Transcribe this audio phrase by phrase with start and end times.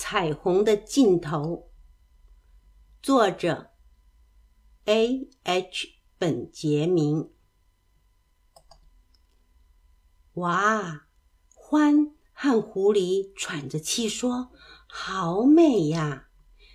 [0.00, 1.72] 彩虹的尽头，
[3.02, 3.72] 作者
[4.84, 5.28] A.
[5.42, 5.88] H.
[6.16, 7.32] 本杰明。
[10.34, 11.08] 哇，
[11.52, 14.52] 獾和狐狸喘着气说
[14.86, 16.28] ：“好美呀！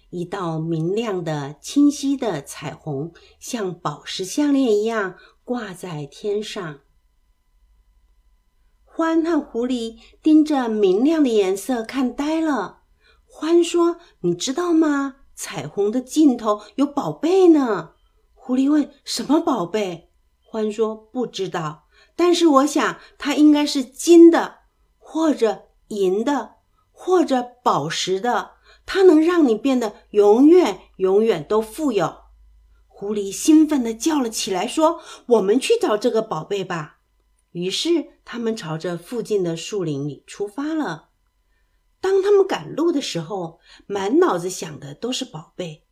[0.10, 6.82] 一道明亮的、清晰的彩虹，像宝石项链一样挂在天上。”
[8.86, 12.82] 獾和狐狸盯着明亮的颜色看呆了。
[13.40, 15.16] 獾说：“你知道吗？
[15.34, 17.94] 彩虹的尽头有宝贝呢。”
[18.36, 20.12] 狐狸问：“什么宝贝？”
[20.52, 24.60] 獾说：“不知道，但是我想它应该是金的，
[25.00, 26.58] 或者银的，
[26.92, 28.52] 或者宝石的。
[28.86, 32.18] 它能让你变得永远、永远都富有。”
[32.88, 37.00] 狐狸兴奋地叫了起来，说：“我们去找这个宝贝吧！”
[37.52, 37.90] 于是
[38.24, 41.10] 他们朝着附近的树林里出发了。
[42.04, 45.88] 当他们赶路的时候，满脑子想的都是宝贝。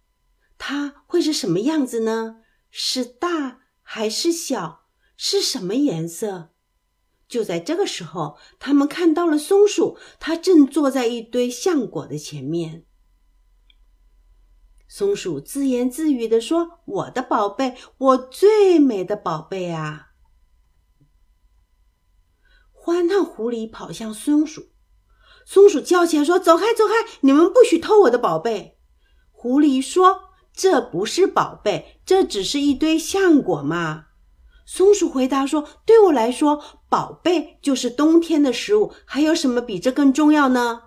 [0.57, 2.41] 它会是什么样子呢？
[2.69, 4.89] 是大还是小？
[5.15, 6.49] 是什么颜色？
[7.29, 12.85] 就在这个时候，他们看到了松鼠，它正坐在一堆橡果的前面。
[14.89, 20.09] 松鼠自言自语地说：“我的宝贝，我最美的宝贝啊！”
[22.75, 24.71] 欢腾狐狸跑向松鼠。
[25.45, 26.93] 松鼠叫起来说：“走开，走开！
[27.21, 28.77] 你们不许偷我的宝贝！”
[29.31, 34.05] 狐狸说：“这不是宝贝，这只是一堆橡果嘛。”
[34.65, 38.93] 松鼠回答说：“对我来说，宝贝就是冬天的食物。
[39.05, 40.83] 还有什么比这更重要呢？”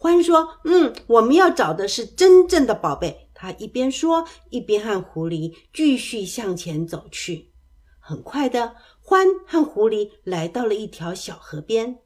[0.00, 7.52] 獾说：“嗯，我们要找的是真正的宝贝。”他一边说，一边和狐狸继续向前走去。
[7.98, 8.74] 很快的，
[9.06, 12.00] 獾和狐狸来到了一条小河边。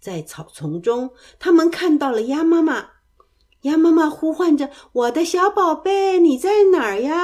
[0.00, 2.88] 在草丛中，他们看到了鸭妈妈。
[3.62, 7.14] 鸭妈妈呼唤着：“我的小宝贝，你在哪儿呀？”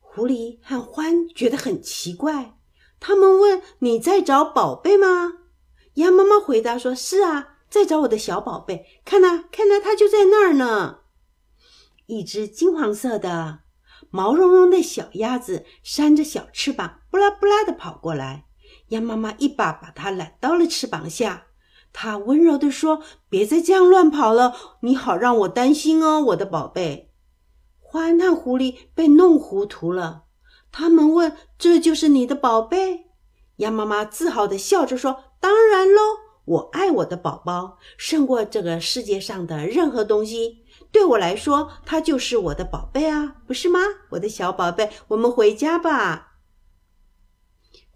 [0.00, 2.58] 狐狸和獾觉得很奇怪，
[2.98, 5.34] 他们问：“你在找宝贝吗？”
[5.94, 9.00] 鸭妈妈回答说：“是啊，在找我的小宝贝。
[9.04, 10.98] 看呐，看呐，它就在那儿呢。”
[12.06, 13.60] 一只金黄色的、
[14.10, 18.46] 毛茸茸的小鸭子扇着小翅膀，布拉布拉的跑过来。
[18.88, 21.46] 鸭妈妈一把把它揽到了翅膀下，
[21.92, 23.00] 她温柔地说
[23.30, 27.12] ：“别再这样乱跑了，你好让我担心哦，我的宝贝。”
[27.80, 30.24] 獾和狐狸被弄糊涂了，
[30.72, 33.06] 他们问：“这就是你的宝贝？”
[33.58, 36.00] 鸭妈妈自豪地笑着说：“当然喽，
[36.44, 40.64] 我爱我的宝宝胜过这个世界上的任何东西。
[40.90, 43.78] 对我来说，它就是我的宝贝啊，不是吗，
[44.10, 44.90] 我的小宝贝？
[45.08, 46.32] 我们回家吧。”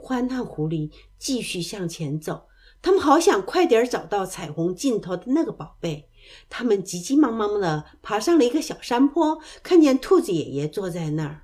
[0.08, 2.48] 獾和狐狸继续向前走，
[2.80, 6.08] 他们好想快点找到彩虹尽头的那个宝贝。
[6.48, 11.42] 他们急急忙忙地爬上了一个小山坡，看见兔子爷爷坐在那儿。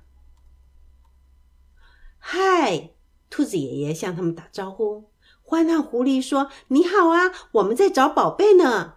[2.17, 2.95] 嗨，
[3.29, 5.11] 兔子爷爷向他们打招呼。
[5.43, 8.95] 獾和狐狸说：“你好啊，我们在找宝贝呢。”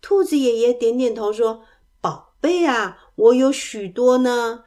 [0.00, 1.64] 兔子爷爷点点头说
[2.00, 4.64] ：“宝贝啊，我有许多呢。”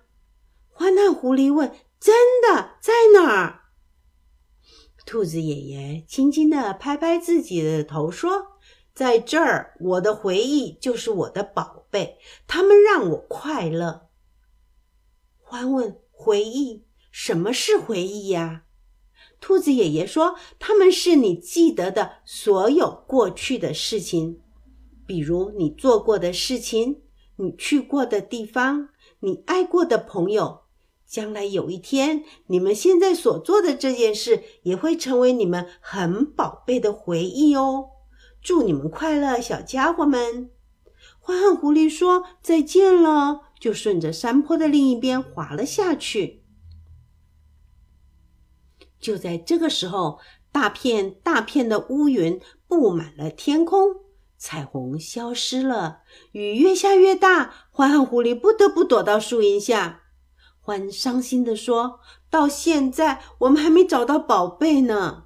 [0.77, 3.63] 獾和狐狸问：“真的在哪儿？”
[5.05, 8.57] 兔子爷爷轻轻地拍拍自己的头，说
[8.95, 12.17] ：“在这儿，我的回忆就是我的宝贝，
[12.47, 14.09] 它们让我快乐。”
[15.37, 16.85] 欢问：“回忆？
[17.11, 18.63] 什么是回忆呀？”
[19.39, 24.41] 兔子爷爷说：“它们是你记得的所有过去的事情，
[25.05, 27.03] 比如你做过的事情，
[27.35, 28.89] 你去过的地方，
[29.19, 30.61] 你爱过的朋友。”
[31.07, 37.89] 将来有一天，你们现在所做的这件事也会成为你们很宝贝的回忆哦。
[38.41, 40.51] 祝你们快乐，小家伙们！
[41.23, 46.43] 獾和狐狸说再见了，就顺着山坡的另一边滑了下去。
[48.99, 50.19] 就在这个时候，
[50.51, 53.95] 大片大片的乌云布满了天空，
[54.37, 56.01] 彩虹消失了，
[56.31, 60.03] 雨越下越大，獾和狐狸不得不躲到树荫下。
[60.65, 65.25] 欢伤心地说：“到现在，我们还没找到宝贝呢。”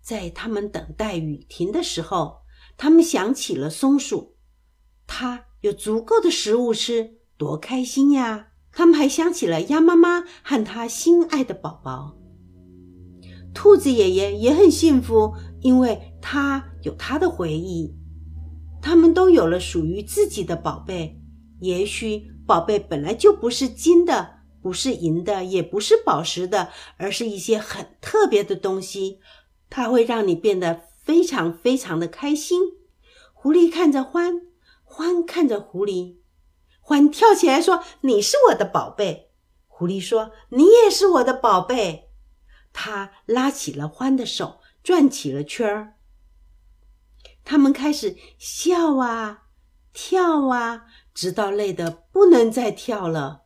[0.00, 2.42] 在他们等待雨停的时候，
[2.76, 4.36] 他们想起了松鼠，
[5.04, 8.50] 它有足够的食物吃，多开心呀！
[8.70, 12.16] 他们还想起了鸭妈妈和它心爱的宝宝。
[13.52, 17.96] 兔子爷爷也很幸福，因为他有他的回忆。
[18.80, 21.20] 他们都有了属于自己的宝贝。
[21.58, 24.35] 也许宝贝本来就不是金的。
[24.66, 29.20] 不是银的，也不是宝石的，而是一些很特别的东西，
[29.70, 32.62] 它会让你变得非常非常的开心。
[33.32, 34.40] 狐狸看着獾，
[34.84, 36.16] 獾看着狐狸，
[36.84, 39.30] 獾跳起来说：“你是我的宝贝。”
[39.68, 42.10] 狐狸说：“你也是我的宝贝。”
[42.74, 45.94] 他拉起了獾的手，转起了圈儿。
[47.44, 49.44] 他们开始笑啊，
[49.92, 53.45] 跳啊，直到累得不能再跳了。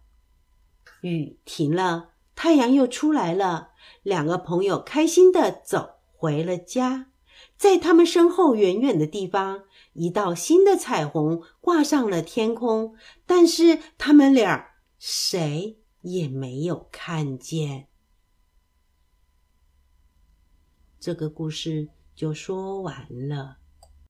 [1.03, 3.71] 雨停了，太阳又出来了。
[4.03, 7.07] 两个朋友开心的走回了家。
[7.57, 9.65] 在他们身后远远的地方，
[9.95, 17.89] 一道新的彩虹挂上了天空，但是他们俩谁也没有看见。
[20.99, 23.60] 这个故事就说完了。